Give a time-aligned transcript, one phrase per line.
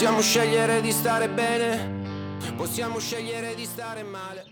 [0.00, 4.46] Possiamo scegliere di stare bene, possiamo scegliere di stare male.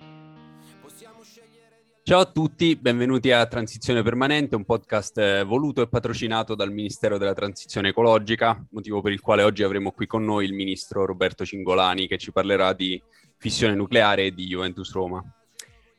[2.03, 7.17] Ciao a tutti, benvenuti a Transizione Permanente, un podcast eh, voluto e patrocinato dal Ministero
[7.17, 11.47] della Transizione Ecologica, motivo per il quale oggi avremo qui con noi il ministro Roberto
[11.47, 13.03] Cingolani che ci parlerà di
[13.39, 15.25] fissione nucleare e di Juventus Roma.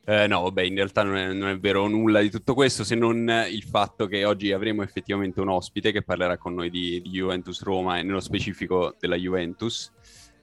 [0.10, 2.96] Eh, no, vabbè, in realtà non è, non è, vero nulla di tutto questo, se
[2.96, 7.12] non il fatto che oggi avremo effettivamente un ospite che parlerà con noi di, di
[7.12, 9.92] Juventus Roma e nello specifico della Juventus,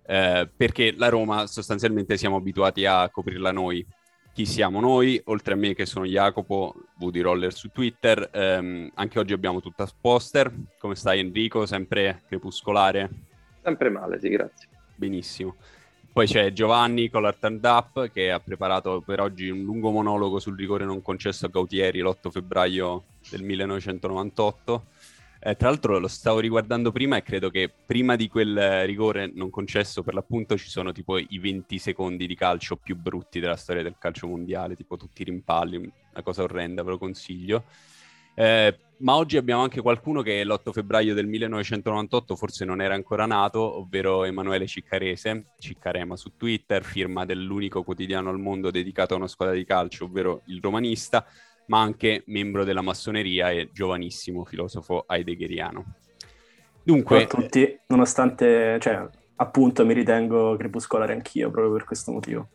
[0.07, 3.85] eh, perché la Roma sostanzialmente siamo abituati a coprirla noi.
[4.33, 5.21] Chi siamo noi?
[5.25, 9.89] Oltre a me che sono Jacopo, Woody Roller su Twitter, ehm, anche oggi abbiamo tutta
[10.01, 10.55] poster.
[10.79, 11.67] Come stai Enrico?
[11.67, 13.11] Sempre crepuscolare?
[13.65, 14.69] Sempre male, sì, grazie.
[14.95, 15.57] Benissimo.
[16.17, 20.39] Poi c'è Giovanni con l'Art and Up che ha preparato per oggi un lungo monologo
[20.39, 24.85] sul rigore non concesso a Gautieri l'8 febbraio del 1998.
[25.41, 29.51] Eh, tra l'altro lo stavo riguardando prima e credo che prima di quel rigore non
[29.51, 33.83] concesso per l'appunto ci sono tipo i 20 secondi di calcio più brutti della storia
[33.83, 37.65] del calcio mondiale, tipo tutti i rimpalli, una cosa orrenda, ve lo consiglio.
[38.39, 43.25] Eh, ma oggi abbiamo anche qualcuno che l'8 febbraio del 1998 forse non era ancora
[43.25, 49.27] nato, ovvero Emanuele Ciccarese, Ciccarema su Twitter, firma dell'unico quotidiano al mondo dedicato a una
[49.27, 51.27] squadra di calcio, ovvero il Romanista,
[51.67, 55.95] ma anche membro della massoneria e giovanissimo filosofo heideggeriano.
[56.83, 62.49] Dunque, a tutti, nonostante, cioè, appunto mi ritengo crepuscolare anch'io proprio per questo motivo.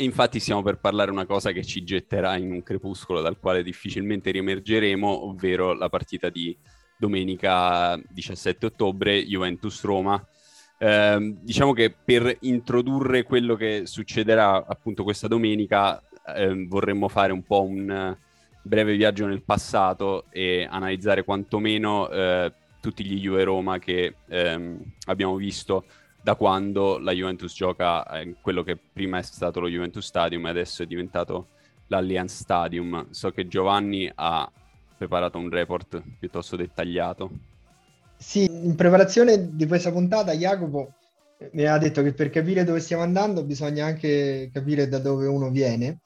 [0.00, 4.30] Infatti stiamo per parlare una cosa che ci getterà in un crepuscolo dal quale difficilmente
[4.30, 6.56] riemergeremo, ovvero la partita di
[6.96, 10.24] domenica 17 ottobre, Juventus-Roma.
[10.78, 16.00] Eh, diciamo che per introdurre quello che succederà appunto questa domenica
[16.36, 18.16] eh, vorremmo fare un po' un
[18.62, 25.34] breve viaggio nel passato e analizzare quantomeno eh, tutti gli Juve Roma che ehm, abbiamo
[25.34, 25.86] visto
[26.20, 30.50] da quando la Juventus gioca in quello che prima è stato lo Juventus Stadium e
[30.50, 31.48] adesso è diventato
[31.88, 33.06] l'Allianz Stadium.
[33.10, 34.50] So che Giovanni ha
[34.96, 37.30] preparato un report piuttosto dettagliato.
[38.16, 40.94] Sì, in preparazione di questa puntata Jacopo
[41.52, 45.50] mi ha detto che per capire dove stiamo andando bisogna anche capire da dove uno
[45.50, 46.00] viene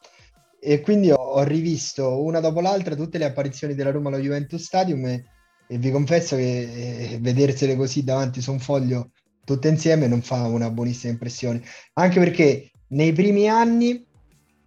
[0.60, 4.62] e quindi ho, ho rivisto una dopo l'altra tutte le apparizioni della Roma allo Juventus
[4.62, 5.24] Stadium e,
[5.66, 9.12] e vi confesso che eh, vedersele così davanti su un foglio
[9.44, 11.62] tutte insieme non fa una buonissima impressione.
[11.94, 14.04] Anche perché nei primi anni,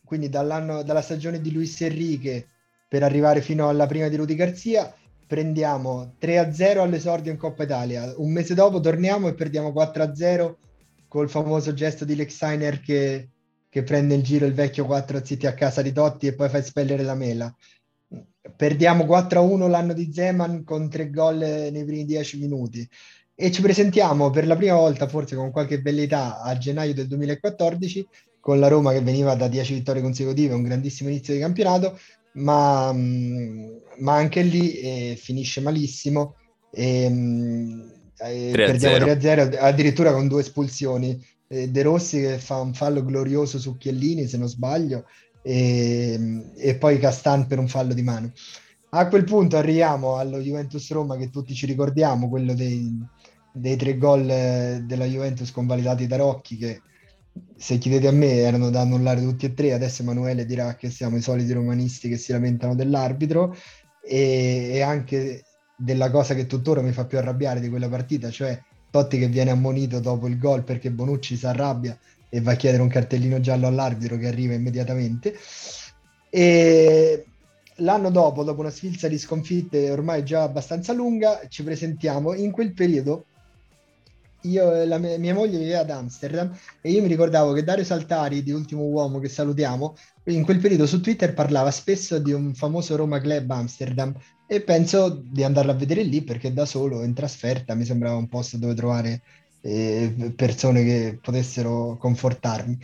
[0.04, 2.48] quindi dalla stagione di Luis Enrique
[2.88, 4.94] per arrivare fino alla prima di Rudy Garzia,
[5.28, 8.14] prendiamo 3-0 all'esordio in Coppa Italia.
[8.18, 10.54] Un mese dopo torniamo e perdiamo 4-0
[11.08, 13.30] col famoso gesto di Lexiner che,
[13.70, 16.58] che prende in giro il vecchio 4 zitti a casa di Totti e poi fa
[16.58, 17.54] espellere la mela.
[18.56, 22.88] Perdiamo 4-1 l'anno di Zeman con tre gol nei primi 10 minuti
[23.36, 28.08] e ci presentiamo per la prima volta, forse con qualche bellità, a gennaio del 2014
[28.40, 32.00] con la Roma che veniva da 10 vittorie consecutive, un grandissimo inizio di campionato,
[32.34, 36.36] ma, mm, ma anche lì eh, finisce malissimo
[36.72, 37.82] e, mm,
[38.20, 41.20] eh, perdiamo 3-0, addirittura con due espulsioni.
[41.48, 45.06] Eh, De Rossi che fa un fallo glorioso su Chiellini, se non sbaglio,
[45.42, 48.32] e, e poi Castan per un fallo di mano.
[48.90, 52.96] A quel punto arriviamo allo Juventus Roma che tutti ci ricordiamo, quello dei,
[53.56, 56.82] dei tre gol eh, della Juventus convalidati da Rocchi che
[57.56, 61.18] se chiedete a me erano da annullare tutti e tre, adesso Emanuele dirà che siamo
[61.18, 63.56] i soliti romanisti che si lamentano dell'arbitro.
[64.02, 65.44] E, e anche
[65.76, 69.52] della cosa che tuttora mi fa più arrabbiare di quella partita, cioè Totti che viene
[69.52, 71.98] ammonito dopo il gol perché Bonucci si arrabbia
[72.30, 75.36] e va a chiedere un cartellino giallo all'arbitro che arriva immediatamente.
[76.30, 77.26] E
[77.78, 82.34] l'anno dopo, dopo una sfilza di sconfitte ormai già abbastanza lunga, ci presentiamo.
[82.34, 83.26] In quel periodo
[84.48, 86.52] io la mia, mia, moglie viveva ad Amsterdam
[86.82, 90.88] e io mi ricordavo che Dario Saltari di Ultimo Uomo che salutiamo in quel periodo
[90.88, 94.14] su Twitter parlava spesso di un famoso Roma Club Amsterdam
[94.48, 98.28] e penso di andarla a vedere lì perché da solo in trasferta mi sembrava un
[98.28, 99.22] posto dove trovare
[99.62, 102.78] eh, persone che potessero confortarmi.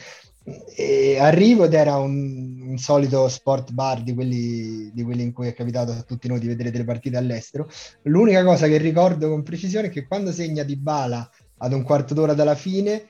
[0.75, 5.47] E arrivo ed era un, un, solito sport bar di quelli, di quelli in cui
[5.47, 7.69] è capitato a tutti noi di vedere delle partite all'estero.
[8.03, 11.29] L'unica cosa che ricordo con precisione è che quando segna di bala
[11.63, 13.07] ad un quarto d'ora dalla fine,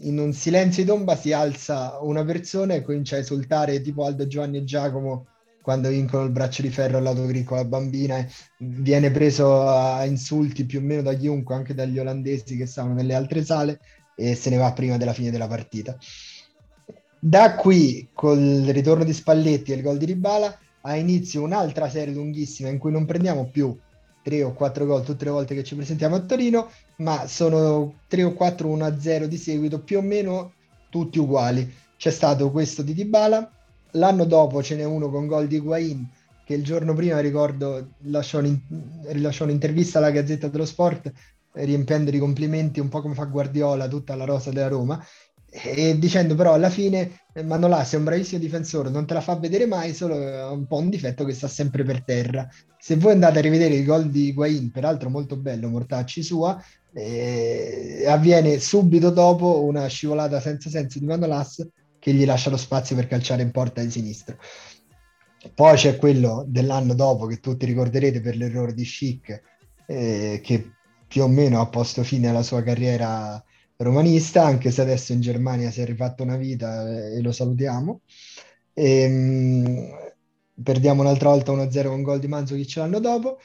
[0.00, 4.26] in un silenzio di tomba si alza una persona e comincia a esultare tipo Aldo
[4.26, 5.26] Giovanni e Giacomo
[5.62, 8.28] quando vincono il braccio di ferro all'autogricco bambina e
[8.58, 13.14] viene preso a insulti più o meno da chiunque, anche dagli olandesi che stavano nelle
[13.14, 13.78] altre sale
[14.16, 15.96] e se ne va prima della fine della partita.
[17.20, 22.12] Da qui, col ritorno di Spalletti e il gol di Ribala, ha inizio un'altra serie
[22.12, 23.78] lunghissima in cui non prendiamo più
[24.22, 28.22] 3 o 4 gol tutte le volte che ci presentiamo a Torino, ma sono 3
[28.22, 30.52] o 4 1-0 di seguito, più o meno
[30.88, 31.70] tutti uguali.
[31.96, 33.50] C'è stato questo di Dybala,
[33.92, 36.08] l'anno dopo ce n'è uno con gol di Higuain
[36.44, 38.58] che il giorno prima, ricordo, rilasciò, un,
[39.06, 41.12] rilasciò un'intervista alla Gazzetta dello Sport
[41.52, 45.04] riempiendo di complimenti un po' come fa Guardiola tutta la rosa della Roma
[45.54, 49.66] e dicendo però alla fine Manolas è un bravissimo difensore, non te la fa vedere
[49.66, 52.48] mai, solo è un po' un difetto che sta sempre per terra.
[52.78, 56.58] Se voi andate a rivedere il gol di Guain, peraltro molto bello, Mortacci sua,
[56.94, 61.66] eh, avviene subito dopo una scivolata senza senso di Manolas
[61.98, 64.38] che gli lascia lo spazio per calciare in porta di sinistro.
[65.54, 69.42] Poi c'è quello dell'anno dopo che tutti ricorderete per l'errore di Schick,
[69.86, 70.70] eh, che
[71.06, 73.42] più o meno ha posto fine alla sua carriera
[73.82, 78.00] romanista, anche se adesso in Germania si è rifatto una vita e lo salutiamo.
[78.72, 83.38] E, mh, perdiamo un'altra volta 1-0 con gol di Manzukic l'anno dopo.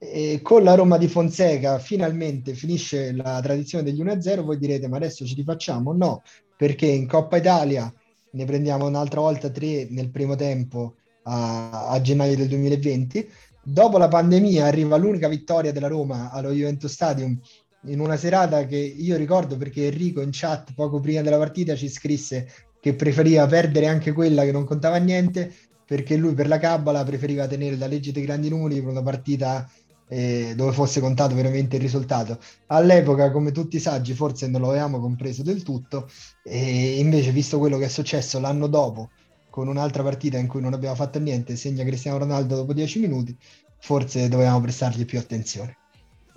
[0.00, 4.44] E con la Roma di Fonseca finalmente finisce la tradizione degli 1-0.
[4.44, 5.92] Voi direte, ma adesso ci rifacciamo?
[5.92, 6.22] No,
[6.56, 7.92] perché in Coppa Italia
[8.30, 13.28] ne prendiamo un'altra volta tre nel primo tempo a, a gennaio del 2020
[13.62, 17.38] dopo la pandemia arriva l'unica vittoria della Roma allo Juventus Stadium
[17.86, 21.88] in una serata che io ricordo perché Enrico in chat poco prima della partita ci
[21.88, 22.48] scrisse
[22.80, 25.52] che preferiva perdere anche quella che non contava niente
[25.86, 29.68] perché lui per la cabala preferiva tenere la legge dei grandi numeri per una partita
[30.08, 32.38] eh, dove fosse contato veramente il risultato.
[32.66, 36.08] All'epoca, come tutti i saggi, forse non lo avevamo compreso del tutto,
[36.42, 39.10] e invece, visto quello che è successo l'anno dopo,
[39.50, 43.36] con un'altra partita in cui non abbiamo fatto niente, segna Cristiano Ronaldo dopo 10 minuti,
[43.80, 45.76] forse dovevamo prestargli più attenzione.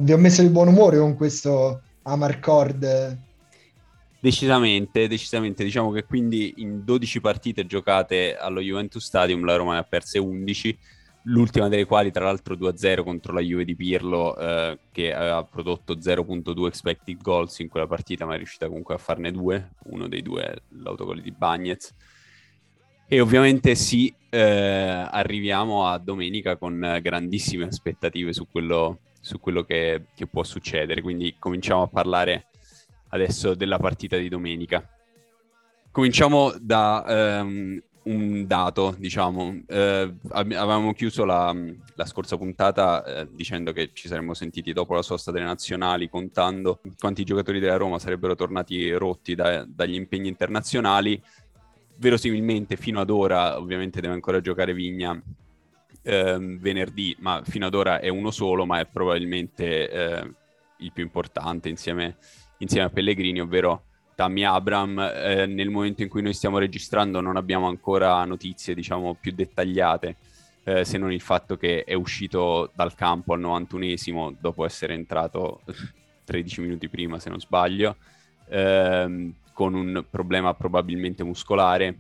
[0.01, 3.17] Vi ho messo di buon umore con questo Amarcord.
[4.19, 5.63] Decisamente, decisamente.
[5.63, 10.17] Diciamo che quindi in 12 partite giocate allo Juventus Stadium la Roma ne ha perse
[10.17, 10.75] 11,
[11.25, 15.93] l'ultima delle quali tra l'altro 2-0 contro la Juve di Pirlo eh, che aveva prodotto
[15.93, 20.23] 0.2 expected goals in quella partita ma è riuscita comunque a farne due, uno dei
[20.23, 21.93] due è l'autogol di Bagnez
[23.13, 30.07] e ovviamente sì, eh, arriviamo a domenica con grandissime aspettative su quello, su quello che,
[30.13, 31.01] che, può succedere.
[31.01, 32.47] Quindi cominciamo a parlare
[33.09, 34.85] adesso della partita di domenica.
[35.91, 39.43] Cominciamo da um, un dato, diciamo.
[39.67, 41.55] Uh, avevamo chiuso la,
[41.95, 46.81] la scorsa puntata uh, dicendo che ci saremmo sentiti dopo la sosta delle nazionali, contando
[46.97, 51.21] quanti giocatori della Roma sarebbero tornati rotti da, dagli impegni internazionali
[51.97, 55.21] verosimilmente fino ad ora, ovviamente deve ancora giocare Vigna
[56.01, 60.33] ehm, venerdì, ma fino ad ora è uno solo, ma è probabilmente eh,
[60.77, 62.17] il più importante insieme,
[62.57, 63.83] insieme, a Pellegrini, ovvero
[64.15, 64.99] Tammy Abram.
[64.99, 70.15] Eh, nel momento in cui noi stiamo registrando non abbiamo ancora notizie, diciamo, più dettagliate.
[70.63, 75.61] Eh, se non il fatto che è uscito dal campo al 91esimo dopo essere entrato
[76.25, 77.95] 13 minuti prima, se non sbaglio.
[78.49, 81.99] Ehm, con un problema probabilmente muscolare.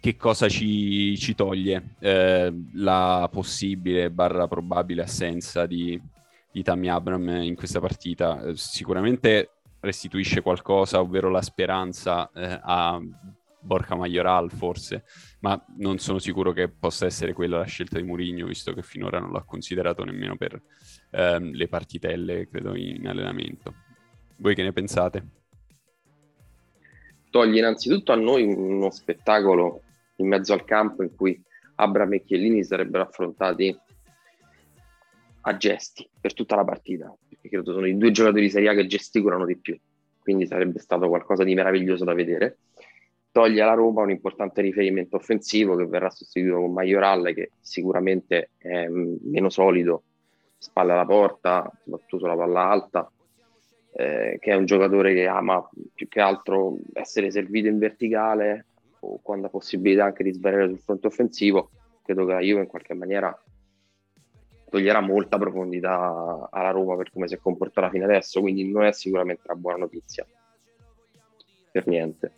[0.00, 1.96] Che cosa ci, ci toglie?
[1.98, 6.00] Eh, la possibile barra probabile assenza di,
[6.50, 8.42] di Tammy Abram in questa partita.
[8.42, 9.50] Eh, sicuramente
[9.80, 12.98] restituisce qualcosa, ovvero la speranza eh, a
[13.60, 15.04] Borca Majoral forse,
[15.40, 19.18] ma non sono sicuro che possa essere quella la scelta di Mourinho, visto che finora
[19.18, 20.62] non l'ha considerato nemmeno per
[21.10, 23.74] ehm, le partitelle, credo, in allenamento.
[24.36, 25.40] Voi che ne pensate?
[27.30, 29.82] toglie innanzitutto a noi uno spettacolo
[30.22, 31.40] in mezzo al campo in cui
[31.76, 33.76] Abram e Chiellini sarebbero affrontati
[35.42, 38.74] a gesti per tutta la partita, perché credo sono i due giocatori di Serie A
[38.74, 39.78] che gesticolano di più,
[40.20, 42.58] quindi sarebbe stato qualcosa di meraviglioso da vedere.
[43.32, 48.88] Toglie alla Roma un importante riferimento offensivo che verrà sostituito con Majoral, che sicuramente è
[48.88, 50.02] meno solido,
[50.58, 53.10] spalle alla porta, soprattutto sulla palla alta,
[53.92, 58.66] eh, che è un giocatore che ama più che altro essere servito in verticale
[59.00, 61.70] o quando ha possibilità anche di sbarrare sul fronte offensivo,
[62.02, 63.36] credo che la Juve in qualche maniera
[64.68, 68.92] toglierà molta profondità alla Roma per come si è comportata fino adesso, quindi non è
[68.92, 70.24] sicuramente una buona notizia.
[71.72, 72.32] Per niente.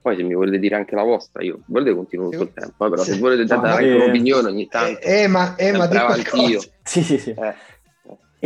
[0.00, 3.02] Poi se mi volete dire anche la vostra, io volete continuo tutto il tempo, però
[3.02, 5.00] se volete dare anche un'opinione ogni tanto.
[5.00, 5.88] Eh, ma, eh, ma
[6.48, 6.60] io.
[6.84, 7.30] Sì, sì, sì.
[7.30, 7.54] Eh.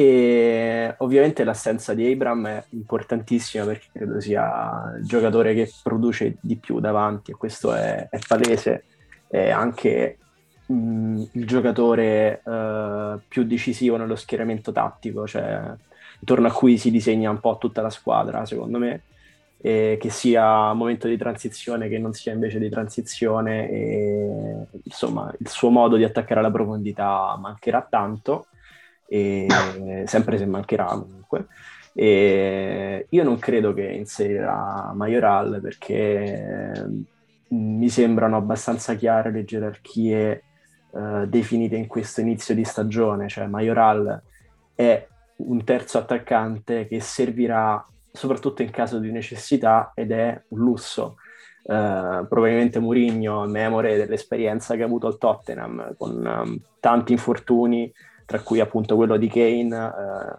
[0.00, 6.56] E ovviamente l'assenza di Abram è importantissima perché credo sia il giocatore che produce di
[6.56, 8.84] più davanti e questo è, è palese.
[9.28, 10.16] È anche
[10.64, 15.70] mh, il giocatore uh, più decisivo nello schieramento tattico, cioè
[16.18, 19.02] intorno a cui si disegna un po' tutta la squadra, secondo me.
[19.62, 25.48] eh, che sia momento di transizione che non sia invece di transizione e insomma il
[25.48, 28.46] suo modo di attaccare alla profondità mancherà tanto
[29.10, 29.46] e,
[30.06, 31.46] sempre se mancherà comunque
[31.92, 36.86] e io non credo che inserirà Majoral perché
[37.48, 40.42] mi sembrano abbastanza chiare le gerarchie
[40.90, 44.22] uh, definite in questo inizio di stagione, cioè Majoral
[44.74, 51.16] è un terzo attaccante che servirà soprattutto in caso di necessità ed è un lusso.
[51.62, 57.92] Uh, probabilmente Mourinho, memore dell'esperienza che ha avuto al Tottenham con um, tanti infortuni,
[58.30, 60.38] tra cui appunto quello di Kane, uh,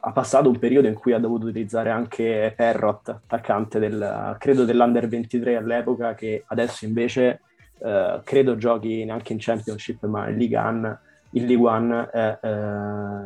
[0.00, 5.06] ha passato un periodo in cui ha dovuto utilizzare anche Perrot, attaccante del, credo dell'Under
[5.06, 7.42] 23 all'epoca, che adesso invece
[7.78, 10.98] uh, credo giochi neanche in Championship ma in Ligue 1,
[11.34, 12.50] in Ligue 1 eh, eh,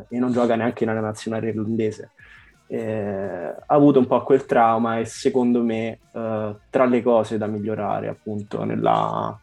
[0.09, 2.11] e non gioca neanche nella nazionale irlandese.
[2.67, 7.47] Eh, ha avuto un po' quel trauma e secondo me eh, tra le cose da
[7.47, 9.35] migliorare appunto nella,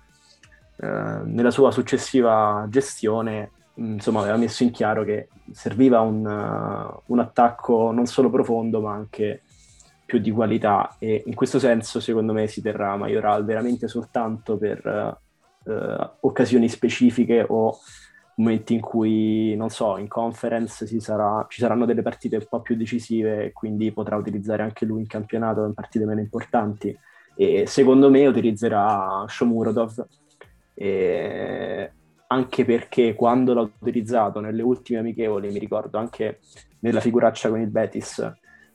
[0.76, 7.18] eh, nella sua successiva gestione insomma aveva messo in chiaro che serviva un, uh, un,
[7.18, 9.42] attacco non solo profondo ma anche
[10.04, 10.96] più di qualità.
[10.98, 15.18] E in questo senso secondo me si terrà Majoral veramente soltanto per
[15.64, 17.78] uh, occasioni specifiche o
[18.34, 22.76] momenti in cui, non so, in conference sarà, ci saranno delle partite un po' più
[22.76, 26.96] decisive e quindi potrà utilizzare anche lui in campionato in partite meno importanti.
[27.34, 30.06] E secondo me utilizzerà Shomurodov.
[30.74, 31.92] E
[32.32, 36.40] anche perché quando l'ha utilizzato nelle ultime amichevoli, mi ricordo anche
[36.80, 38.18] nella figuraccia con il Betis,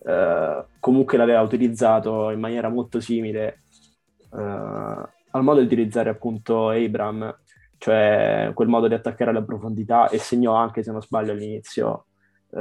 [0.06, 3.64] eh, comunque l'aveva utilizzato in maniera molto simile
[4.34, 7.36] eh, al modo di utilizzare appunto Abram,
[7.78, 12.06] cioè quel modo di attaccare alla profondità e segnò anche, se non sbaglio, all'inizio
[12.52, 12.60] eh,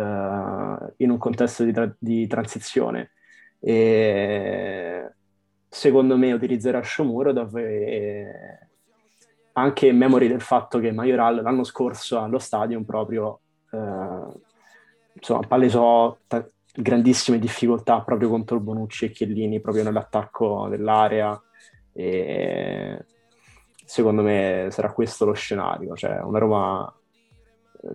[0.96, 3.12] in un contesto di, tra- di transizione.
[3.60, 5.12] E
[5.68, 8.70] secondo me utilizzerà Shomuro dove
[9.58, 14.22] anche in memoria del fatto che Majoral l'anno scorso allo stadium proprio eh,
[15.12, 21.40] insomma, palesò t- grandissime difficoltà proprio contro Bonucci e Chiellini proprio nell'attacco dell'area
[21.92, 23.04] e
[23.82, 26.94] secondo me sarà questo lo scenario, cioè una Roma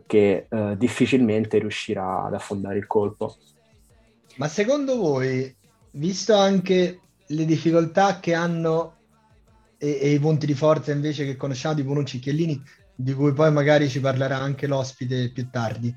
[0.07, 3.35] che eh, difficilmente riuscirà ad affondare il colpo.
[4.37, 5.55] Ma secondo voi,
[5.91, 9.00] visto anche le difficoltà che hanno
[9.83, 12.61] e, e, i punti di forza invece che conosciamo di Bonucci e Chiellini,
[12.93, 15.93] di cui poi magari ci parlerà anche l'ospite più tardi,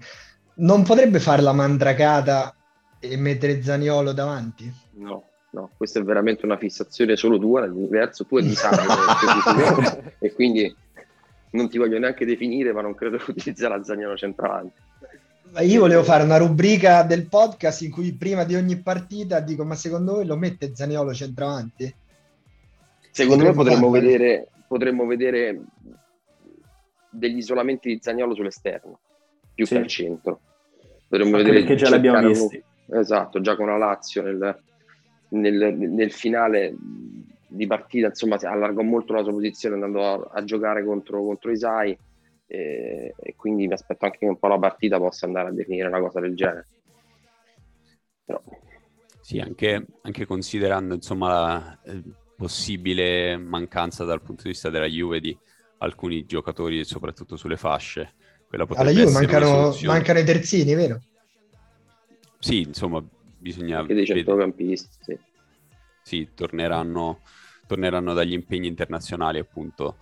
[0.56, 2.56] non potrebbe fare la mandracata
[2.98, 4.72] e mettere Zaniolo davanti?
[4.92, 8.80] No, no, questa è veramente una fissazione solo tua, nell'universo tu e di Sano,
[10.18, 10.74] e quindi
[11.50, 14.80] non ti voglio neanche definire, ma non credo che utilizzerà Zaniolo centravanti.
[15.60, 19.76] Io volevo fare una rubrica del podcast in cui prima di ogni partita dico: Ma
[19.76, 21.94] secondo voi lo mette Zaniolo centravanti?
[23.14, 25.60] Secondo me potremmo vedere, potremmo vedere
[27.08, 28.98] degli isolamenti di Zagnolo sull'esterno,
[29.54, 29.74] più sì.
[29.74, 30.40] che al centro.
[31.08, 32.60] Potremmo Anche vedere perché già l'abbiamo visto.
[32.90, 34.60] Esatto, già con la Lazio nel,
[35.28, 36.74] nel, nel, finale
[37.46, 41.96] di partita, insomma, allargò molto la sua posizione andando a, a giocare contro, contro Isai
[42.48, 45.86] e, e, quindi mi aspetto anche che un po' la partita possa andare a definire
[45.86, 46.66] una cosa del genere.
[48.24, 48.42] Però...
[49.20, 51.78] Sì, anche, anche considerando insomma la,
[52.36, 55.36] possibile mancanza dal punto di vista della Juve di
[55.78, 58.14] alcuni giocatori, soprattutto sulle fasce.
[58.76, 61.00] Alla Juve mancano, mancano, i terzini, vero?
[62.38, 63.02] Sì, insomma,
[63.38, 63.80] bisogna...
[63.80, 65.18] Anche dei centrocampisti, sì.
[66.02, 67.20] Sì, torneranno,
[67.66, 69.96] torneranno dagli impegni internazionali appunto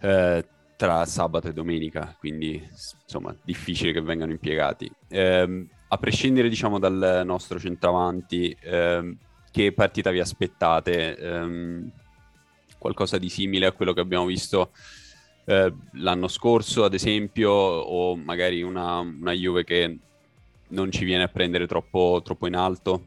[0.00, 2.66] eh, tra sabato e domenica, quindi
[3.02, 4.90] insomma difficile che vengano impiegati.
[5.08, 9.16] Eh, a prescindere diciamo dal nostro centravanti, eh,
[9.50, 11.16] che partita vi aspettate?
[11.20, 11.90] Um,
[12.78, 14.70] qualcosa di simile a quello che abbiamo visto
[15.44, 19.98] eh, l'anno scorso, ad esempio, o magari una, una, Juve che
[20.68, 23.06] non ci viene a prendere troppo, troppo in alto?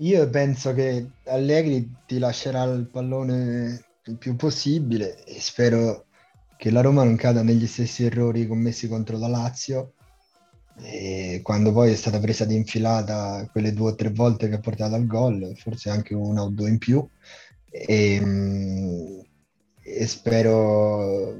[0.00, 6.04] Io penso che Allegri ti lascerà il pallone il più possibile e spero
[6.58, 9.94] che la Roma non cada negli stessi errori commessi contro la Lazio
[10.82, 14.60] e quando poi è stata presa di infilata quelle due o tre volte che ha
[14.60, 17.06] portato al gol, forse anche una o due in più,
[17.70, 19.18] e, mm,
[19.82, 21.36] e spero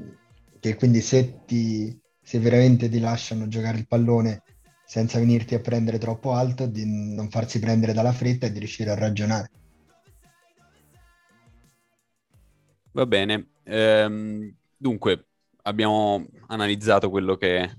[0.59, 4.43] che quindi se, ti, se veramente ti lasciano giocare il pallone
[4.85, 8.89] senza venirti a prendere troppo alto, di non farsi prendere dalla fretta e di riuscire
[8.89, 9.51] a ragionare.
[12.93, 15.27] Va bene, ehm, dunque
[15.63, 17.69] abbiamo analizzato quello che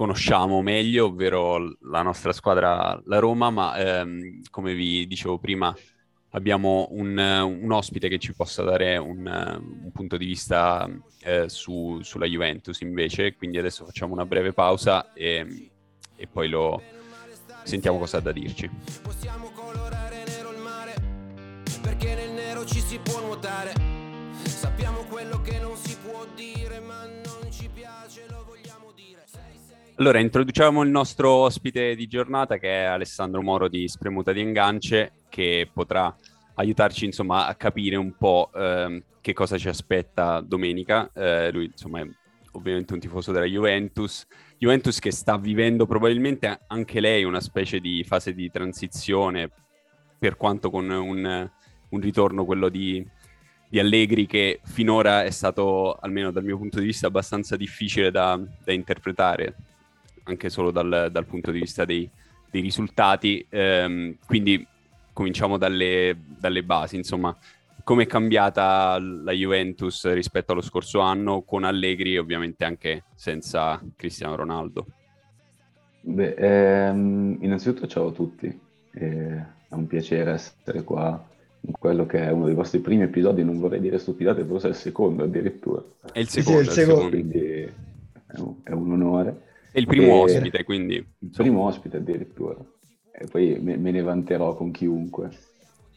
[0.00, 5.76] conosciamo meglio, ovvero la nostra squadra, la Roma, ma ehm, come vi dicevo prima
[6.30, 10.88] abbiamo un, un, ospite che ci possa dare un, un punto di vista
[11.22, 15.70] eh, su, sulla Juventus invece, quindi adesso facciamo una breve pausa e,
[16.16, 16.80] e poi lo
[17.64, 18.70] sentiamo cosa ha da dirci.
[19.02, 20.94] Possiamo colorare nero il mare,
[21.82, 23.89] perché nel nero ci si può nuotare.
[30.00, 35.12] Allora, introduciamo il nostro ospite di giornata che è Alessandro Moro di Spremuta di Engance
[35.28, 36.16] che potrà
[36.54, 41.10] aiutarci insomma a capire un po' ehm, che cosa ci aspetta domenica.
[41.12, 42.08] Eh, lui insomma è
[42.52, 44.26] ovviamente un tifoso della Juventus,
[44.56, 49.50] Juventus che sta vivendo probabilmente anche lei una specie di fase di transizione,
[50.18, 51.50] per quanto con un,
[51.90, 53.06] un ritorno quello di,
[53.68, 58.40] di, Allegri che finora è stato, almeno dal mio punto di vista, abbastanza difficile da,
[58.64, 59.56] da interpretare,
[60.30, 62.08] anche solo dal, dal, punto di vista dei,
[62.50, 63.44] dei risultati.
[63.48, 64.66] Ehm, quindi
[65.12, 67.36] cominciamo dalle, dalle basi, insomma,
[67.84, 73.82] come è cambiata la Juventus rispetto allo scorso anno con Allegri e ovviamente anche senza
[73.96, 74.86] Cristiano Ronaldo?
[76.02, 78.46] Beh, ehm, innanzitutto ciao a tutti,
[78.92, 81.28] eh, è un piacere essere qua
[81.62, 84.70] in quello che è uno dei vostri primi episodi, non vorrei dire stupidate, forse è
[84.70, 85.82] il secondo addirittura.
[86.12, 87.08] È il secondo, sì, sì, è il secondo.
[87.10, 89.48] quindi è un, è un onore.
[89.72, 90.34] È il primo e...
[90.34, 90.94] ospite, quindi...
[90.94, 92.56] Il primo ospite addirittura
[93.20, 95.28] e poi me, me ne vanterò con chiunque.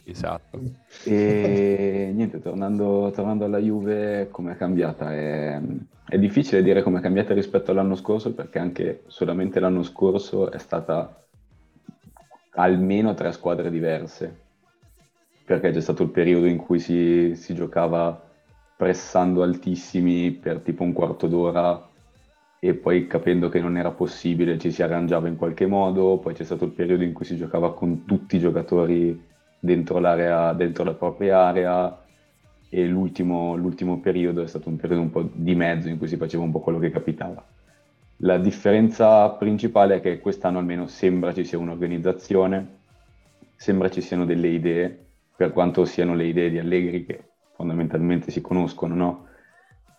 [0.04, 0.60] Esatto.
[1.06, 5.14] E niente, tornando, tornando alla Juve, come è cambiata?
[5.14, 5.62] È,
[6.06, 10.58] è difficile dire come è cambiata rispetto all'anno scorso perché anche solamente l'anno scorso è
[10.58, 11.26] stata
[12.56, 14.42] almeno tre squadre diverse.
[15.46, 18.22] Perché c'è stato il periodo in cui si, si giocava
[18.76, 21.90] pressando altissimi per tipo un quarto d'ora
[22.66, 26.46] e poi capendo che non era possibile ci si arrangiava in qualche modo, poi c'è
[26.46, 29.22] stato il periodo in cui si giocava con tutti i giocatori
[29.60, 32.02] dentro, dentro la propria area
[32.70, 36.16] e l'ultimo, l'ultimo periodo è stato un periodo un po' di mezzo in cui si
[36.16, 37.44] faceva un po' quello che capitava.
[38.20, 42.68] La differenza principale è che quest'anno almeno sembra ci sia un'organizzazione,
[43.58, 47.24] sembra ci siano delle idee, per quanto siano le idee di Allegri che
[47.56, 49.26] fondamentalmente si conoscono, no?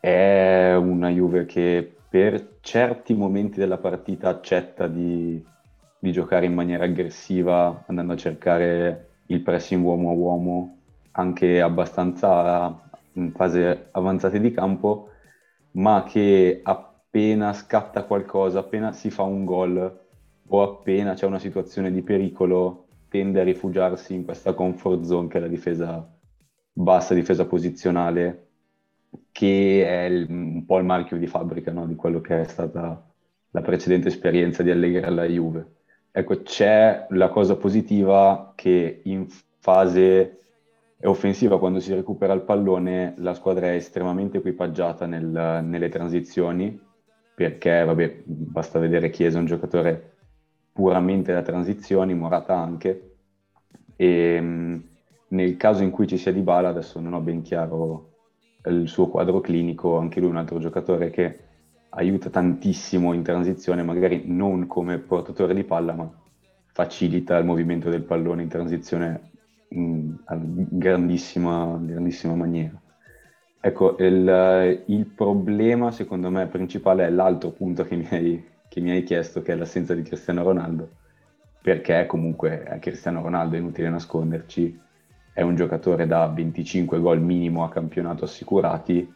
[0.00, 5.44] È una Juve che per certi momenti della partita accetta di,
[5.98, 10.78] di, giocare in maniera aggressiva, andando a cercare il pressing uomo a uomo,
[11.10, 15.08] anche abbastanza in fase avanzate di campo,
[15.72, 20.00] ma che appena scatta qualcosa, appena si fa un gol
[20.46, 25.38] o appena c'è una situazione di pericolo, tende a rifugiarsi in questa comfort zone che
[25.38, 26.08] è la difesa
[26.72, 28.50] bassa, difesa posizionale,
[29.32, 31.86] che è il, un po' il marchio di fabbrica no?
[31.86, 33.04] di quello che è stata
[33.50, 35.72] la precedente esperienza di Allegri alla Juve.
[36.10, 39.26] Ecco, c'è la cosa positiva che in
[39.58, 40.40] fase
[41.02, 46.80] offensiva, quando si recupera il pallone, la squadra è estremamente equipaggiata nel, nelle transizioni,
[47.34, 50.12] perché, vabbè, basta vedere Chiesa un giocatore
[50.72, 53.16] puramente da transizioni, Morata anche,
[53.96, 54.82] e
[55.28, 58.13] nel caso in cui ci sia Di Bala, adesso non ho ben chiaro
[58.66, 61.38] il suo quadro clinico, anche lui un altro giocatore che
[61.90, 66.10] aiuta tantissimo in transizione, magari non come portatore di palla, ma
[66.72, 69.30] facilita il movimento del pallone in transizione
[69.68, 72.80] in, in grandissima, grandissima maniera.
[73.60, 78.90] Ecco, il, il, problema secondo me principale è l'altro punto che mi, hai, che mi
[78.90, 80.90] hai chiesto, che è l'assenza di Cristiano Ronaldo,
[81.62, 84.78] perché comunque è Cristiano Ronaldo, è inutile nasconderci,
[85.34, 89.12] è un giocatore da 25 gol minimo a campionato assicurati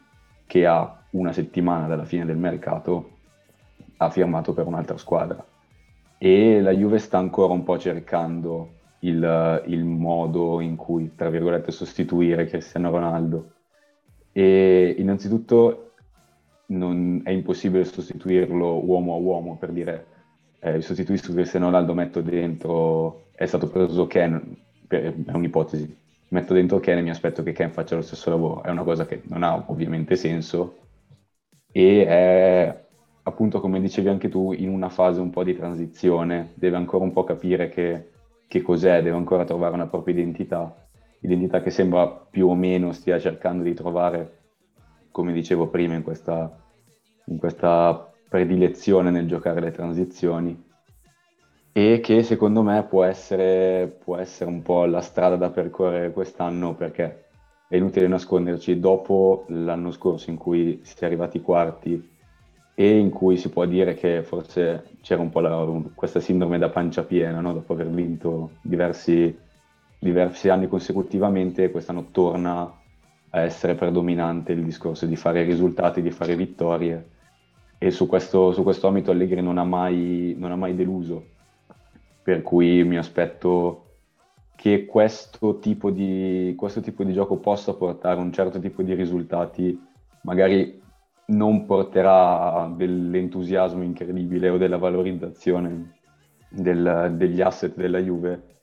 [0.47, 3.11] che a una settimana dalla fine del mercato
[3.99, 5.43] ha firmato per un'altra squadra.
[6.19, 11.71] E la Juve sta ancora un po' cercando il, il modo in cui, tra virgolette,
[11.71, 13.53] sostituire Cristiano Ronaldo.
[14.33, 15.93] E innanzitutto
[16.67, 20.07] non è impossibile sostituirlo uomo a uomo per dire
[20.59, 25.97] eh, sostituisco Cristiano Ronaldo metto dentro è stato preso Ken per, è un'ipotesi
[26.29, 28.63] metto dentro Ken e mi aspetto che Ken faccia lo stesso lavoro.
[28.63, 30.79] È una cosa che non ha ovviamente senso.
[31.71, 32.87] E è
[33.23, 37.13] appunto come dicevi anche tu in una fase un po' di transizione, deve ancora un
[37.13, 38.11] po' capire che,
[38.47, 40.75] che cos'è, deve ancora trovare una propria identità,
[41.21, 44.37] identità che sembra più o meno stia cercando di trovare,
[45.11, 46.59] come dicevo prima, in questa,
[47.27, 50.67] in questa predilezione nel giocare le transizioni
[51.73, 56.75] e che secondo me può essere, può essere un po' la strada da percorrere quest'anno
[56.75, 57.27] perché
[57.69, 62.17] è inutile nasconderci, dopo l'anno scorso in cui si è arrivati quarti
[62.75, 66.71] e in cui si può dire che forse c'era un po' la, questa sindrome da
[66.71, 67.53] pancia piena, no?
[67.53, 69.37] dopo aver vinto diversi,
[69.99, 72.73] diversi anni consecutivamente, quest'anno torna
[73.31, 77.09] a essere predominante il discorso di fare risultati, di fare vittorie.
[77.77, 81.25] E su questo, su questo ambito Allegri non ha, mai, non ha mai deluso,
[82.29, 84.01] per cui mi aspetto
[84.55, 89.81] che questo tipo, di, questo tipo di gioco possa portare un certo tipo di risultati,
[90.25, 90.79] magari
[91.29, 96.01] non porterà dell'entusiasmo incredibile o della valorizzazione
[96.51, 98.59] del, degli asset della Juve.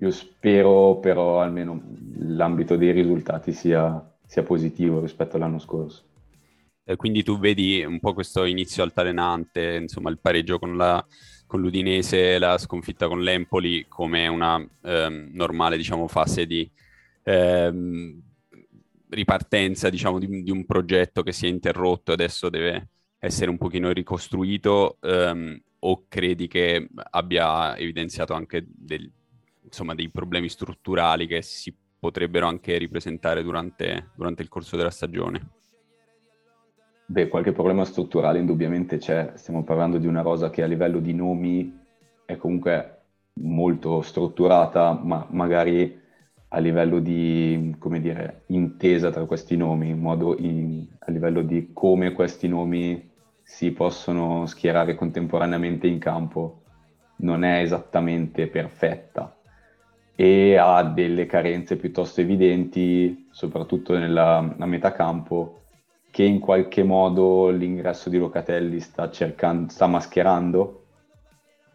[0.00, 1.80] Io spero però almeno
[2.16, 6.02] l'ambito dei risultati sia, sia positivo rispetto all'anno scorso.
[6.82, 11.06] Eh, quindi tu vedi un po' questo inizio altalenante, insomma il pareggio con, la,
[11.54, 16.68] con l'Udinese, la sconfitta con l'Empoli come una ehm, normale diciamo, fase di
[17.22, 18.20] ehm,
[19.10, 22.88] ripartenza diciamo, di, di, un progetto che si è interrotto e adesso deve
[23.20, 29.08] essere un pochino ricostruito ehm, o credi che abbia evidenziato anche del,
[29.62, 35.50] insomma, dei problemi strutturali che si potrebbero anche ripresentare durante, durante il corso della stagione?
[37.06, 39.32] Beh, qualche problema strutturale indubbiamente c'è.
[39.34, 41.78] Stiamo parlando di una rosa che a livello di nomi
[42.24, 43.02] è comunque
[43.34, 46.00] molto strutturata, ma magari
[46.48, 51.70] a livello di, come dire, intesa tra questi nomi, in modo in, a livello di
[51.72, 53.10] come questi nomi
[53.42, 56.62] si possono schierare contemporaneamente in campo,
[57.16, 59.36] non è esattamente perfetta
[60.14, 65.63] e ha delle carenze piuttosto evidenti, soprattutto nella metà campo,
[66.14, 70.84] che in qualche modo l'ingresso di Locatelli sta, cercando, sta mascherando,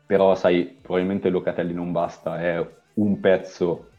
[0.06, 3.90] però sai, probabilmente Locatelli non basta, è un pezzo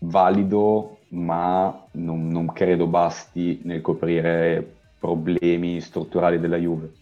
[0.00, 6.92] valido, ma non, non credo basti nel coprire problemi strutturali della Juve.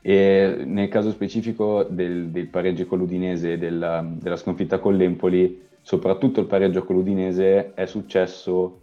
[0.00, 5.62] E nel caso specifico del, del pareggio con l'Udinese e della, della sconfitta con l'Empoli,
[5.80, 8.80] soprattutto il pareggio con l'Udinese è successo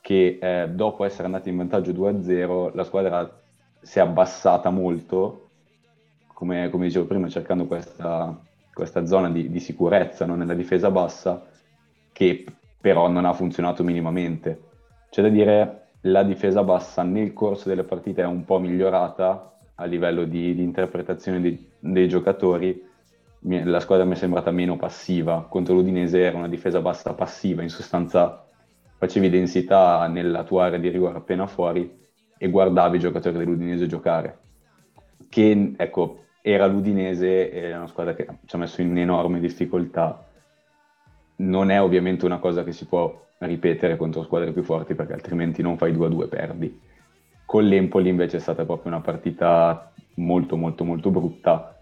[0.00, 3.40] che eh, dopo essere andati in vantaggio 2-0 la squadra
[3.80, 5.48] si è abbassata molto,
[6.32, 8.38] come, come dicevo prima, cercando questa,
[8.72, 10.36] questa zona di, di sicurezza no?
[10.36, 11.46] nella difesa bassa,
[12.12, 12.44] che
[12.80, 14.68] però non ha funzionato minimamente.
[15.10, 19.84] C'è da dire, la difesa bassa nel corso delle partite è un po' migliorata a
[19.84, 22.88] livello di, di interpretazione dei, dei giocatori,
[23.42, 27.70] la squadra mi è sembrata meno passiva, contro l'Udinese era una difesa bassa passiva, in
[27.70, 28.44] sostanza
[29.00, 31.90] facevi densità nella tua area di rigore appena fuori
[32.36, 34.38] e guardavi i giocatori dell'Udinese giocare.
[35.26, 40.22] Che ecco, era l'Udinese, è una squadra che ci ha messo in enorme difficoltà.
[41.36, 45.62] Non è ovviamente una cosa che si può ripetere contro squadre più forti perché altrimenti
[45.62, 46.80] non fai 2-2 perdi.
[47.46, 51.74] Con l'Empoli invece è stata proprio una partita molto molto molto brutta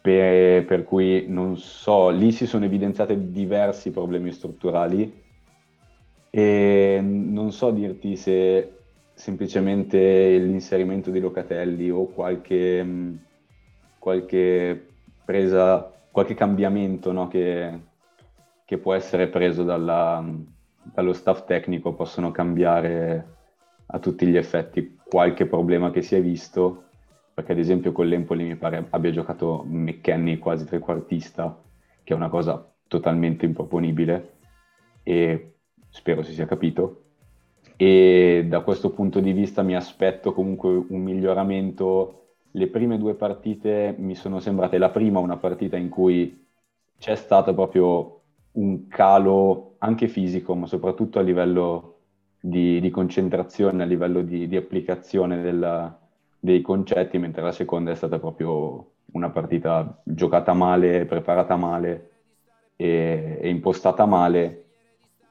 [0.00, 5.21] per, per cui non so, lì si sono evidenziati diversi problemi strutturali
[6.34, 8.72] e non so dirti se
[9.12, 13.14] semplicemente l'inserimento di Locatelli o qualche, mm,
[13.98, 14.86] qualche
[15.26, 17.80] presa, qualche cambiamento no, che,
[18.64, 20.24] che, può essere preso dalla,
[20.82, 23.26] dallo staff tecnico possono cambiare
[23.88, 26.84] a tutti gli effetti qualche problema che si è visto,
[27.34, 31.60] perché ad esempio con l'Empoli mi pare abbia giocato McKenny quasi trequartista,
[32.02, 34.32] che è una cosa totalmente improponibile,
[35.02, 35.51] e
[35.92, 37.02] spero si sia capito.
[37.76, 42.18] E da questo punto di vista mi aspetto comunque un miglioramento.
[42.52, 46.46] Le prime due partite mi sono sembrate la prima una partita in cui
[46.98, 48.20] c'è stato proprio
[48.52, 51.98] un calo anche fisico, ma soprattutto a livello
[52.40, 55.98] di, di concentrazione, a livello di, di applicazione della,
[56.38, 62.10] dei concetti, mentre la seconda è stata proprio una partita giocata male, preparata male
[62.76, 64.61] e, e impostata male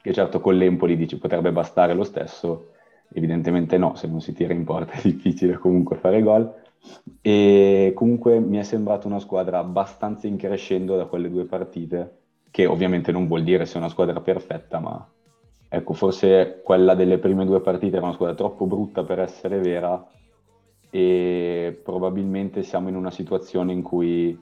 [0.02, 2.72] che certo con l'Empoli dici potrebbe bastare lo stesso,
[3.14, 6.54] evidentemente no, se non si tira in porta è difficile comunque fare gol.
[7.22, 12.18] E comunque mi è sembrata una squadra abbastanza in crescendo da quelle due partite,
[12.50, 15.08] che ovviamente non vuol dire sia una squadra perfetta, ma
[15.70, 20.04] ecco, forse quella delle prime due partite era una squadra troppo brutta per essere vera
[20.90, 24.38] e probabilmente siamo in una situazione in cui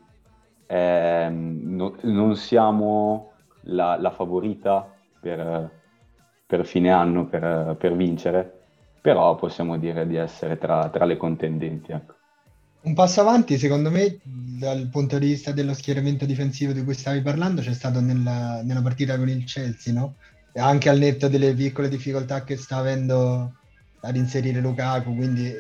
[0.66, 5.70] eh, no, non siamo la, la favorita per,
[6.46, 8.60] per fine anno per, per, vincere,
[9.02, 11.92] però possiamo dire di essere tra, tra le contendenti.
[11.92, 12.14] Ecco.
[12.82, 17.22] Un passo avanti, secondo me, dal punto di vista dello schieramento difensivo di cui stavi
[17.22, 20.16] parlando, c'è stato nella, nella partita con il Chelsea, no?
[20.56, 23.54] Anche al netto delle piccole difficoltà che sta avendo
[24.02, 25.54] ad inserire Lukaku, quindi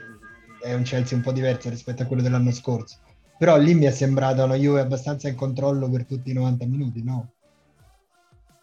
[0.61, 2.97] è un Chelsea un po' diverso rispetto a quello dell'anno scorso.
[3.37, 7.03] Però lì mi è sembrata una Juve abbastanza in controllo per tutti i 90 minuti,
[7.03, 7.33] no?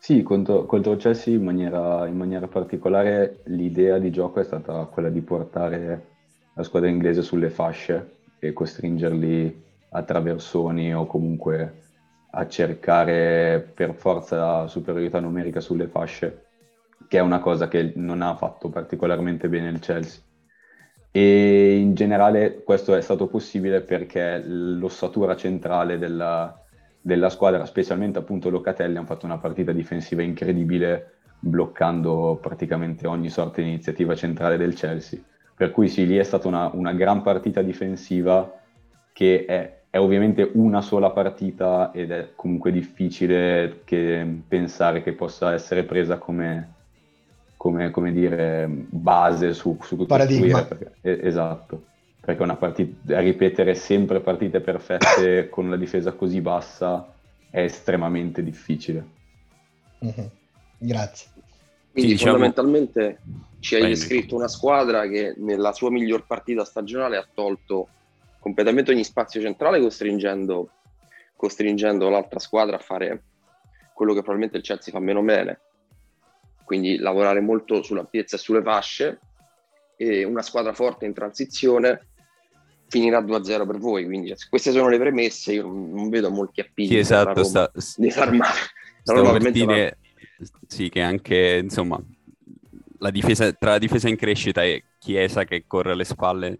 [0.06, 4.84] Sì, contro, contro il Chelsea in maniera, in maniera particolare l'idea di gioco è stata
[4.84, 6.06] quella di portare
[6.54, 9.52] la squadra inglese sulle fasce e costringerli
[9.90, 11.74] a traversoni o comunque
[12.30, 16.44] a cercare per forza superiorità numerica sulle fasce,
[17.08, 20.20] che è una cosa che non ha fatto particolarmente bene il Chelsea.
[21.10, 26.56] E in generale questo è stato possibile perché l'ossatura centrale della,
[27.06, 33.62] della squadra, specialmente appunto Locatelli, hanno fatto una partita difensiva incredibile bloccando praticamente ogni sorta
[33.62, 35.20] di iniziativa centrale del Chelsea.
[35.54, 38.58] Per cui sì, lì è stata una, una gran partita difensiva
[39.12, 45.52] che è, è, ovviamente una sola partita ed è comunque difficile che, pensare che possa
[45.52, 46.72] essere presa come,
[47.56, 50.64] come, come dire, base su, su cui Paradigma.
[50.64, 51.84] Perché, esatto,
[52.26, 57.14] perché una partita, ripetere sempre partite perfette con una difesa così bassa
[57.48, 59.06] è estremamente difficile.
[60.04, 60.26] Mm-hmm.
[60.76, 61.30] Grazie.
[61.92, 62.32] Quindi sì, diciamo...
[62.32, 63.20] fondamentalmente
[63.60, 67.88] ci hai descritto una squadra che nella sua miglior partita stagionale ha tolto
[68.40, 70.70] completamente ogni spazio centrale costringendo,
[71.36, 73.22] costringendo l'altra squadra a fare
[73.94, 75.60] quello che probabilmente il Chelsea fa meno bene,
[76.64, 79.20] quindi lavorare molto sull'ampiezza e sulle fasce
[79.96, 82.00] e una squadra forte in transizione
[82.88, 86.98] finirà 2-0 per voi, quindi queste sono le premesse, io non vedo molti appigli sì,
[86.98, 88.58] esatto, sta, disarmare.
[89.02, 89.98] Stavo per dire
[90.66, 92.00] sì, che anche insomma
[92.98, 96.58] la difesa, tra la difesa in crescita e Chiesa che corre alle spalle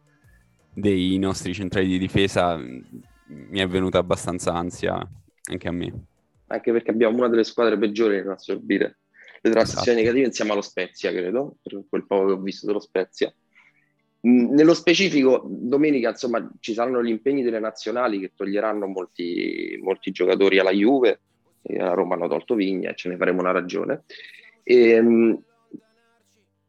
[0.72, 4.96] dei nostri centrali di difesa mi è venuta abbastanza ansia
[5.50, 5.92] anche a me.
[6.48, 8.98] Anche perché abbiamo una delle squadre peggiori nel assorbire
[9.40, 10.00] le transizioni esatto.
[10.00, 13.32] negative insieme allo Spezia, credo, per quel poco che ho visto dello Spezia.
[14.26, 20.58] Nello specifico, domenica insomma, ci saranno gli impegni delle nazionali che toglieranno molti, molti giocatori
[20.58, 21.20] alla Juve,
[21.78, 24.02] a Roma hanno tolto Vigna ce ne faremo una ragione.
[24.64, 25.42] E, ehm,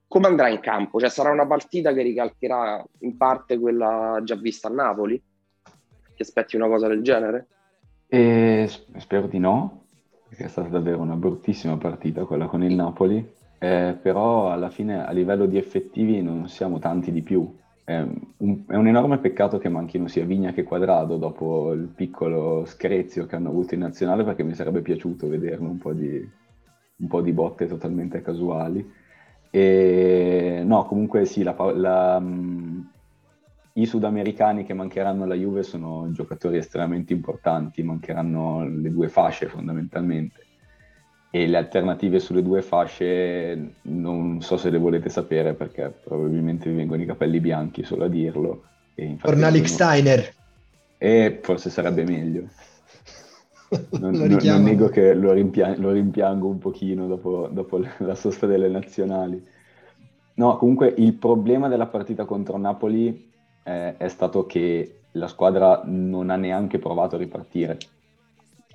[0.07, 0.99] come andrà in campo?
[0.99, 5.19] Cioè, sarà una partita che ricalcherà in parte quella già vista a Napoli?
[6.15, 7.47] Ti aspetti una cosa del genere?
[8.07, 9.85] E spero di no,
[10.29, 15.05] perché è stata davvero una bruttissima partita quella con il Napoli, eh, però alla fine
[15.05, 17.55] a livello di effettivi non siamo tanti di più.
[17.83, 22.65] È un, è un, enorme peccato che manchino sia Vigna che Quadrado dopo il piccolo
[22.65, 26.29] screzio che hanno avuto in nazionale perché mi sarebbe piaciuto vederlo un po' di,
[26.97, 28.85] un po' di botte totalmente casuali.
[29.49, 32.79] E, no, comunque sì, la, la, mm,
[33.73, 40.46] i sudamericani che mancheranno alla Juve sono giocatori estremamente importanti, mancheranno le due fasce fondamentalmente.
[41.29, 46.75] E le alternative sulle due fasce non so se le volete sapere perché probabilmente vi
[46.75, 48.63] vengono i capelli bianchi solo a dirlo.
[49.21, 49.89] Tornalik sono...
[49.89, 50.33] Steiner.
[50.97, 52.47] E forse sarebbe meglio.
[53.99, 58.47] Non, non, non, nego che lo, rimpia- lo, rimpiango un pochino dopo, dopo la sosta
[58.47, 59.45] delle nazionali.
[60.35, 63.29] No, comunque il problema della partita contro Napoli
[63.63, 67.77] eh, è stato che la squadra non ha neanche provato a ripartire.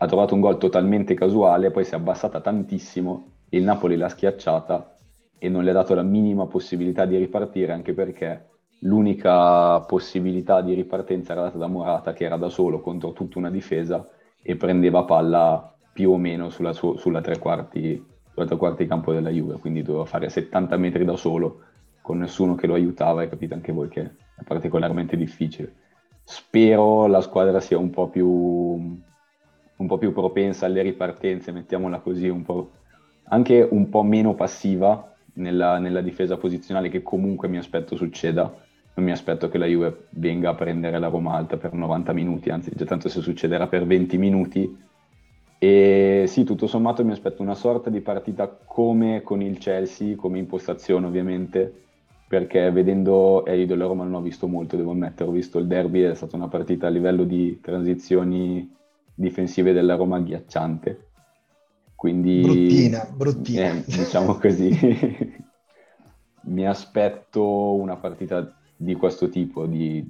[0.02, 4.96] Ha trovato un gol totalmente casuale, poi si è abbassata tantissimo, il Napoli l'ha schiacciata
[5.38, 8.48] e non le ha dato la minima possibilità di ripartire, anche perché
[8.80, 13.48] l'unica possibilità di ripartenza era data da Morata, che era da solo contro tutta una
[13.48, 14.04] difesa
[14.42, 19.12] e prendeva palla più o meno sulla, su- sulla tre quarti sulla tre quarti campo
[19.12, 21.60] della Juve, quindi doveva fare 70 metri da solo
[22.00, 25.74] con nessuno che lo aiutava e capite anche voi che è particolarmente difficile.
[26.24, 29.00] Spero la squadra sia un po' più,
[29.82, 32.44] un po più propensa alle ripartenze, mettiamola così, un
[33.24, 38.42] anche un po' meno passiva nella, nella difesa posizionale che comunque mi aspetto succeda.
[38.94, 42.50] Non mi aspetto che la Juve venga a prendere la Roma alta per 90 minuti,
[42.50, 44.76] anzi già tanto se succederà per 20 minuti.
[45.58, 50.38] E sì, tutto sommato mi aspetto una sorta di partita come con il Chelsea, come
[50.38, 51.84] impostazione ovviamente,
[52.28, 55.66] perché vedendo, e io della Roma non ho visto molto, devo ammettere, ho visto il
[55.66, 58.80] derby, è stata una partita a livello di transizioni
[59.14, 61.10] difensive della Roma agghiacciante.
[61.94, 63.70] Quindi, bruttina, bruttina.
[63.70, 64.70] Eh, diciamo così,
[66.44, 70.04] mi aspetto una partita di questo tipo, di,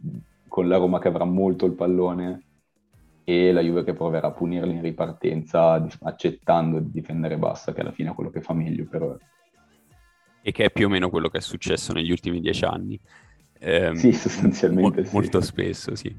[0.48, 2.42] con la Roma che avrà molto il pallone
[3.24, 7.92] e la Juve che proverà a punirli in ripartenza accettando di difendere bassa, che alla
[7.92, 9.16] fine è quello che fa meglio però
[10.42, 13.00] e che è più o meno quello che è successo negli ultimi dieci anni.
[13.58, 15.14] Eh, sì, sostanzialmente mo- sì.
[15.14, 16.14] Molto spesso, sì.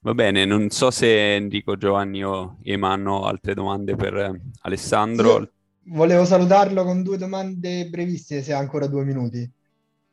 [0.00, 5.38] Va bene, non so se Enrico, Giovanni o Ema hanno altre domande per eh, Alessandro.
[5.38, 5.52] Io
[5.86, 9.50] volevo salutarlo con due domande brevissime, se ha ancora due minuti.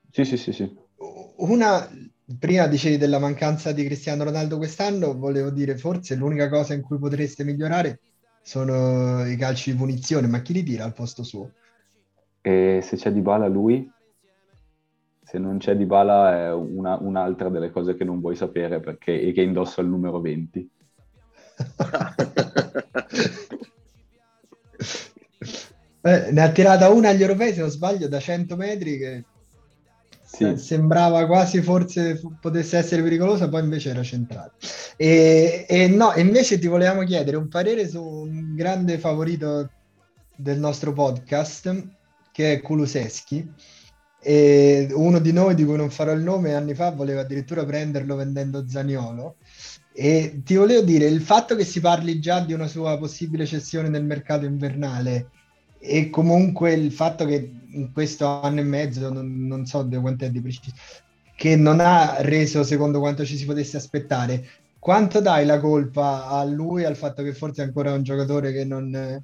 [0.09, 0.73] Sì, sì, sì, sì.
[1.37, 1.87] Una,
[2.39, 6.97] prima dicevi della mancanza di Cristiano Ronaldo quest'anno, volevo dire forse l'unica cosa in cui
[6.97, 7.99] potreste migliorare
[8.41, 11.51] sono i calci di punizione, ma chi li tira al posto suo?
[12.41, 13.89] E se c'è Di Bala lui,
[15.35, 19.19] se non c'è Di Bala è una, un'altra delle cose che non vuoi sapere perché
[19.19, 20.69] e che indossa il numero 20.
[26.01, 29.25] eh, ne ha tirata una agli europei, se non sbaglio, da 100 metri che
[30.23, 30.55] sì.
[30.55, 34.53] sembrava quasi forse potesse essere pericolosa, poi invece era centrale.
[34.95, 39.69] E, e no, invece ti volevamo chiedere un parere su un grande favorito
[40.37, 41.89] del nostro podcast,
[42.31, 43.83] che è Kuluseschi.
[44.27, 48.15] E uno di noi, di cui non farò il nome, anni fa voleva addirittura prenderlo
[48.15, 49.35] vendendo Zaniolo.
[49.93, 53.87] E ti volevo dire, il fatto che si parli già di una sua possibile cessione
[53.87, 55.29] nel mercato invernale
[55.77, 60.25] e comunque il fatto che in questo anno e mezzo, non, non so di quanto
[60.25, 60.73] è di preciso,
[61.35, 64.43] che non ha reso secondo quanto ci si potesse aspettare,
[64.79, 68.65] quanto dai la colpa a lui al fatto che forse è ancora un giocatore che
[68.65, 69.23] non,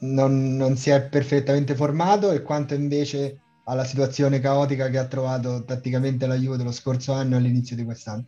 [0.00, 3.38] non, non si è perfettamente formato e quanto invece
[3.70, 8.24] alla situazione caotica che ha trovato tatticamente la Juve dello scorso anno all'inizio di quest'anno?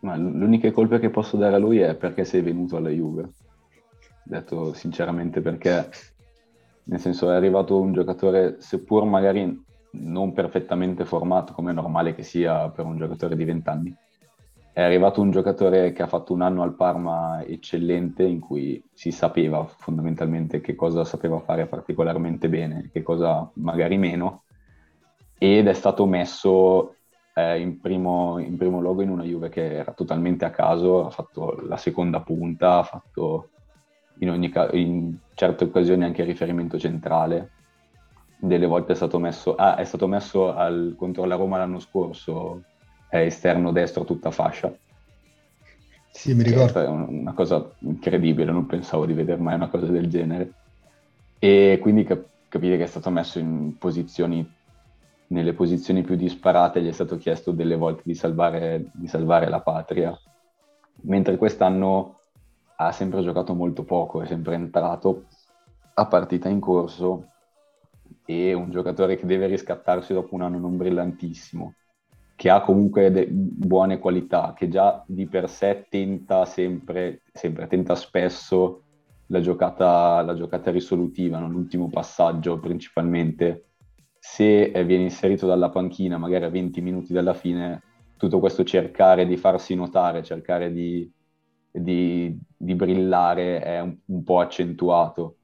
[0.00, 3.30] Ma l'unica colpa che posso dare a lui è perché sei venuto alla Juve.
[4.22, 5.88] Detto sinceramente perché
[6.84, 12.22] nel senso è arrivato un giocatore, seppur magari non perfettamente formato, come è normale che
[12.22, 13.96] sia per un giocatore di 20 anni,
[14.72, 19.10] è arrivato un giocatore che ha fatto un anno al Parma eccellente, in cui si
[19.10, 24.44] sapeva fondamentalmente che cosa sapeva fare particolarmente bene, che cosa magari meno,
[25.42, 26.96] ed è stato messo
[27.32, 31.10] eh, in, primo, in primo luogo in una Juve che era totalmente a caso, ha
[31.10, 33.48] fatto la seconda punta, ha fatto
[34.18, 37.52] in, ogni ca- in certe occasioni anche riferimento centrale.
[38.38, 42.60] Delle volte è stato messo, ah, è stato messo al, contro la Roma l'anno scorso,
[43.08, 44.70] esterno destro tutta fascia.
[46.12, 46.80] Sì, mi ricordo.
[46.80, 50.52] È una cosa incredibile, non pensavo di vedere mai una cosa del genere.
[51.38, 54.46] E quindi cap- capire che è stato messo in posizioni,
[55.30, 59.60] nelle posizioni più disparate, gli è stato chiesto delle volte di salvare, di salvare la
[59.60, 60.16] patria.
[61.02, 62.18] Mentre quest'anno
[62.76, 65.26] ha sempre giocato molto poco, è sempre entrato
[65.94, 67.26] a partita in corso
[68.24, 71.74] e un giocatore che deve riscattarsi dopo un anno non brillantissimo,
[72.34, 77.94] che ha comunque de- buone qualità, che già di per sé tenta sempre, sempre tenta
[77.94, 78.82] spesso
[79.26, 83.66] la giocata, la giocata risolutiva, non l'ultimo passaggio principalmente.
[84.22, 87.82] Se viene inserito dalla panchina, magari a 20 minuti dalla fine,
[88.18, 91.10] tutto questo cercare di farsi notare, cercare di,
[91.70, 95.36] di, di brillare è un, un, po' accentuato.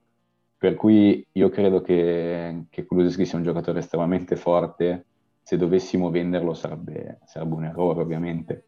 [0.58, 5.06] Per cui io credo che, che Kulusevski sia un giocatore estremamente forte.
[5.42, 8.66] Se dovessimo venderlo sarebbe, sarebbe un errore, ovviamente,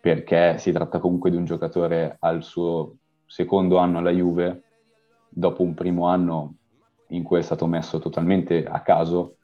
[0.00, 4.62] perché si tratta comunque di un giocatore al suo secondo anno alla Juve,
[5.28, 6.54] dopo un primo anno
[7.08, 9.36] in cui è stato messo totalmente a caso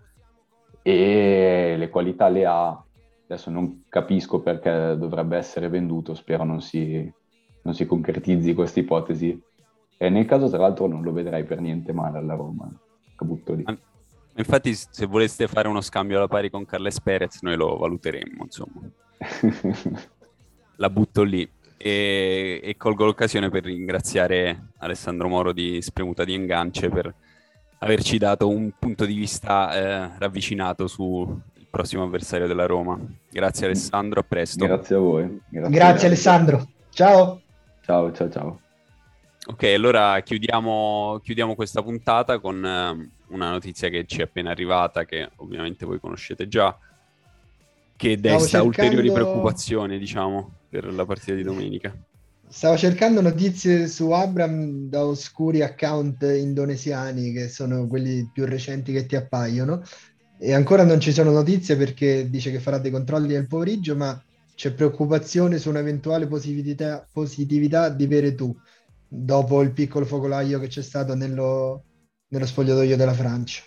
[0.83, 2.85] e le qualità le ha.
[3.27, 7.11] Adesso non capisco perché dovrebbe essere venduto, spero non si,
[7.63, 9.41] non si concretizzi questa ipotesi.
[9.97, 12.71] E nel caso, tra l'altro, non lo vedrei per niente male alla Roma.
[13.17, 13.65] Butto lì.
[14.37, 18.81] Infatti, se voleste fare uno scambio alla pari con Carles Perez, noi lo valuteremmo, insomma.
[20.77, 21.49] La butto lì.
[21.77, 27.15] E, e, colgo l'occasione per ringraziare Alessandro Moro di Spremuta di Engance per
[27.79, 32.99] averci dato un punto di vista eh, ravvicinato sul prossimo avversario della Roma.
[33.31, 34.65] Grazie Alessandro, a presto.
[34.65, 35.41] Grazie a voi.
[35.49, 36.69] Grazie, Grazie Alessandro.
[36.91, 37.41] Ciao.
[37.83, 38.61] Ciao, ciao, ciao.
[39.47, 45.05] Ok, allora chiudiamo, chiudiamo questa puntata con eh, una notizia che ci è appena arrivata,
[45.05, 46.75] che ovviamente voi conoscete già,
[47.95, 48.67] che desta cercando...
[48.69, 51.95] ulteriori preoccupazioni, diciamo, per la partita di domenica.
[52.49, 59.07] Stavo cercando notizie su Abram da oscuri account indonesiani, che sono quelli più recenti che
[59.07, 59.83] ti appaiono,
[60.39, 64.23] e ancora non ci sono notizie perché dice che farà dei controlli nel pomeriggio, ma
[64.55, 68.55] c'è preoccupazione su un'eventuale positività, positività di Veretù
[69.09, 71.85] dopo il piccolo focolaio che c'è stato nello,
[72.29, 73.63] nello spogliatoio della Francia.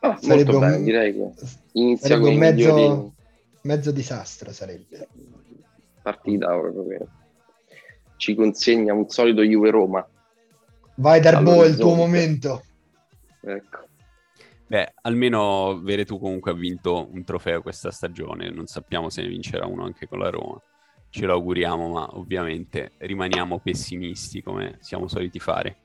[0.00, 1.30] Ah, sarebbe bene, un, direi che
[1.72, 3.14] inizia un mezzo,
[3.62, 5.08] mezzo, disastro sarebbe.
[6.02, 7.06] Partita proprio che
[8.16, 10.06] ci consegna un solito Juve Roma.
[10.96, 12.62] Vai Darbo, è il tuo momento.
[13.40, 13.86] Ecco.
[14.66, 19.66] Beh, almeno Veretù comunque ha vinto un trofeo questa stagione, non sappiamo se ne vincerà
[19.66, 20.58] uno anche con la Roma.
[21.10, 25.76] Ce lo auguriamo, ma ovviamente rimaniamo pessimisti come siamo soliti fare.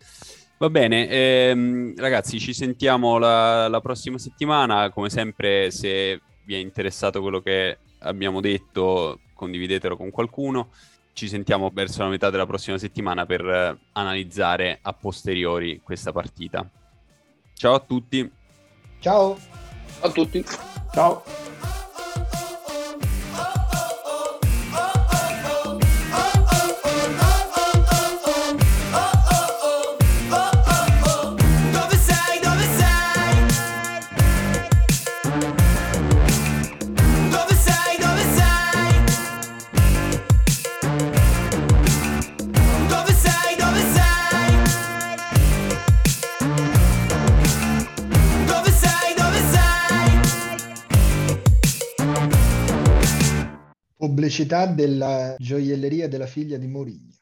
[0.59, 4.89] Va bene, ehm, ragazzi, ci sentiamo la, la, prossima settimana.
[4.89, 10.71] Come sempre, se vi è interessato quello che abbiamo detto, condividetelo con qualcuno.
[11.13, 16.69] Ci sentiamo verso la metà della prossima settimana per eh, analizzare a posteriori questa partita.
[17.53, 18.29] Ciao a tutti.
[18.99, 19.37] Ciao.
[19.99, 20.43] Ciao a tutti.
[20.93, 21.46] Ciao.
[54.17, 57.16] Pubblicità della gioielleria della figlia di Mourinho.